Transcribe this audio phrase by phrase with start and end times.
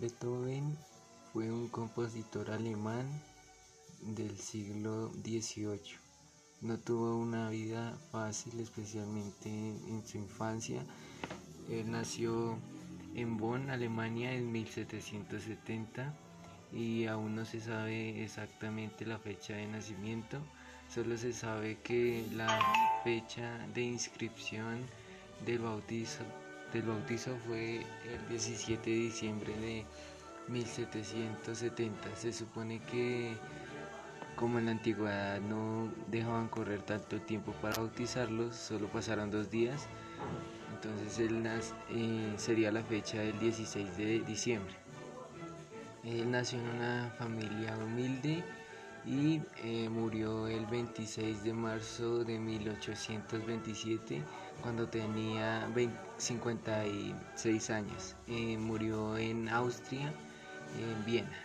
[0.00, 0.76] Beethoven
[1.32, 3.06] fue un compositor alemán
[4.00, 5.78] del siglo XVIII.
[6.62, 10.84] No tuvo una vida fácil, especialmente en su infancia.
[11.70, 12.58] Él nació
[13.14, 16.12] en Bonn, Alemania, en 1770
[16.72, 20.38] y aún no se sabe exactamente la fecha de nacimiento.
[20.92, 22.58] Solo se sabe que la
[23.04, 24.80] fecha de inscripción
[25.46, 26.24] del bautizo,
[26.72, 29.84] del bautizo fue el 17 de diciembre de
[30.48, 32.16] 1770.
[32.16, 33.36] Se supone que
[34.36, 39.86] como en la antigüedad no dejaban correr tanto tiempo para bautizarlos, solo pasaron dos días,
[40.74, 41.46] entonces él
[41.90, 44.74] eh, sería la fecha del 16 de diciembre.
[46.04, 48.42] Él nació en una familia humilde
[49.06, 54.22] y eh, murió el 26 de marzo de 1827
[54.60, 55.68] cuando tenía
[56.16, 58.16] 56 años.
[58.28, 60.12] Eh, murió en Austria,
[60.78, 61.38] en Viena.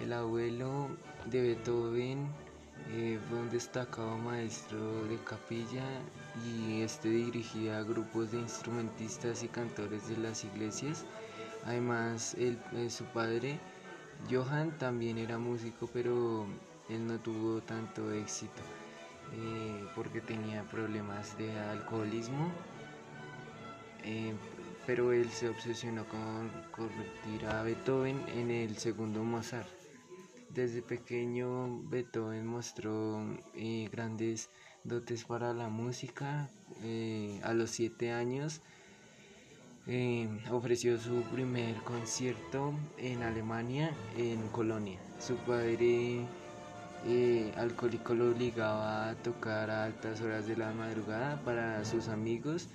[0.00, 0.88] El abuelo
[1.26, 2.28] de Beethoven
[2.90, 5.84] eh, fue un destacado maestro de capilla
[6.46, 11.04] y este dirigía grupos de instrumentistas y cantores de las iglesias.
[11.64, 12.56] Además, eh,
[12.88, 13.58] su padre,
[14.30, 16.46] Johann, también era músico, pero
[16.88, 18.62] él no tuvo tanto éxito
[19.32, 22.52] eh, porque tenía problemas de alcoholismo.
[24.86, 29.68] pero él se obsesionó con convertir a Beethoven en el segundo Mozart.
[30.50, 33.22] Desde pequeño Beethoven mostró
[33.54, 34.50] eh, grandes
[34.82, 36.48] dotes para la música.
[36.82, 38.62] Eh, a los siete años
[39.86, 44.98] eh, ofreció su primer concierto en Alemania, en Colonia.
[45.18, 46.26] Su padre
[47.56, 52.68] alcohólico lo obligaba a tocar a altas horas de la madrugada para sus amigos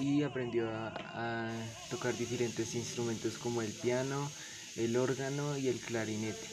[0.00, 1.50] y aprendió a
[1.90, 4.30] tocar diferentes instrumentos como el piano,
[4.76, 6.48] el órgano y el clarinete.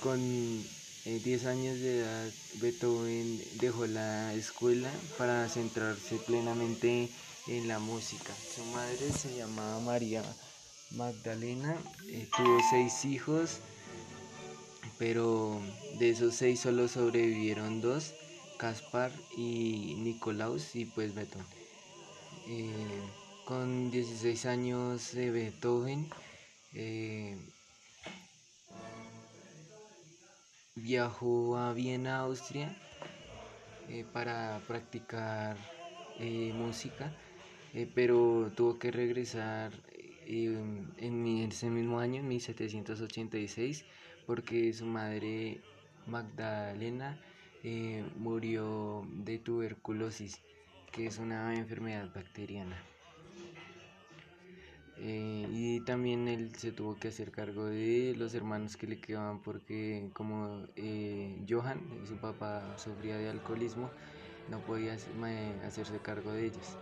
[0.00, 0.18] Con
[1.04, 2.30] 10 eh, años de edad,
[2.60, 7.08] Beethoven dejó la escuela para centrarse plenamente
[7.46, 8.32] en la música.
[8.54, 10.22] Su madre se llamaba María
[10.92, 11.76] Magdalena,
[12.08, 13.58] eh, tuvo seis hijos,
[15.02, 15.60] pero
[15.98, 18.14] de esos seis solo sobrevivieron dos,
[18.56, 21.44] Caspar y Nicolaus y pues Beethoven.
[22.46, 23.02] Eh,
[23.44, 26.08] con 16 años de Beethoven,
[30.76, 32.72] viajó a Viena, Austria,
[33.88, 35.56] eh, para practicar
[36.20, 37.12] eh, música,
[37.74, 39.72] eh, pero tuvo que regresar
[40.28, 43.84] en ese mismo año, en 1786,
[44.26, 45.60] porque su madre
[46.06, 47.18] Magdalena
[48.16, 50.40] murió de tuberculosis,
[50.90, 52.76] que es una enfermedad bacteriana.
[55.04, 59.42] Eh, y también él se tuvo que hacer cargo de los hermanos que le quedaban
[59.42, 63.90] porque como eh, Johan, su papá, sufría de alcoholismo,
[64.48, 64.96] no podía
[65.66, 66.78] hacerse cargo de ellos.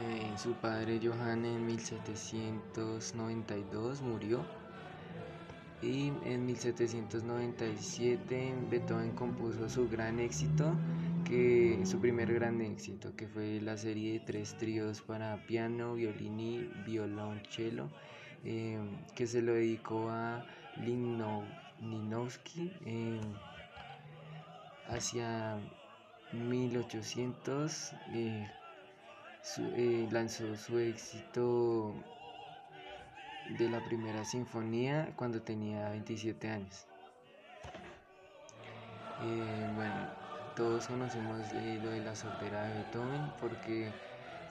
[0.00, 4.44] Eh, su padre Johan en 1792 murió
[5.82, 10.74] y en 1797 Beethoven compuso su gran éxito
[11.24, 16.38] que su primer gran éxito, que fue la serie de tres tríos para piano, violín
[16.38, 17.90] y violonchelo,
[18.44, 18.78] eh,
[19.14, 20.44] que se lo dedicó a
[20.76, 23.20] Linowski eh,
[24.88, 25.56] hacia
[26.32, 27.92] 1800.
[28.12, 28.46] Eh,
[30.10, 31.94] lanzó su éxito
[33.50, 36.86] de la primera sinfonía cuando tenía 27 años.
[39.76, 40.08] bueno,
[40.56, 43.92] todos conocemos eh, lo de la soltera de Beethoven porque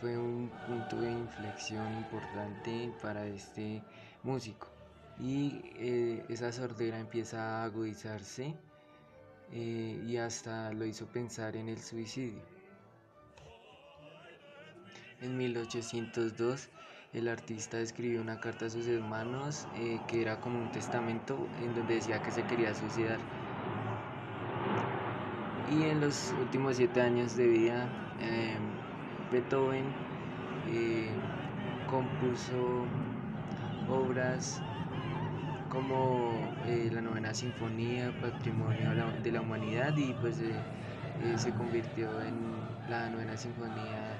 [0.02, 3.82] fue un punto de inflexión importante para este
[4.22, 4.68] músico.
[5.18, 8.54] Y eh, esa sordera empieza a agudizarse
[9.54, 12.42] eh, y hasta lo hizo pensar en el suicidio.
[15.22, 16.68] En 1802
[17.14, 19.68] el artista escribió una carta a sus hermanos
[20.08, 23.20] que era como un testamento en donde decía que se quería suicidar.
[25.72, 27.88] Y en los últimos siete años de vida
[28.20, 28.60] em,
[29.32, 29.86] Beethoven
[30.68, 31.10] eh,
[31.90, 32.86] compuso
[33.90, 34.62] obras
[35.70, 36.32] como
[36.68, 38.92] eh, la novena sinfonía, patrimonio
[39.24, 40.54] de la humanidad y pues eh,
[41.38, 42.36] se convirtió en
[42.90, 44.18] la novena sinfonía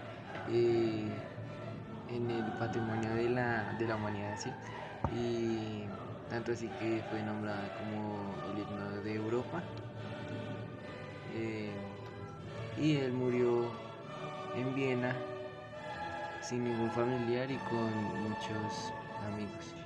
[2.16, 4.52] en el patrimonio de la, de la humanidad ¿sí?
[5.16, 5.84] y
[6.30, 9.62] tanto así que fue nombrada como el himno de Europa
[12.78, 13.72] y él murió
[14.56, 15.16] en Viena
[16.42, 18.94] sin ningún familiar y con muchos
[19.26, 19.83] amigos.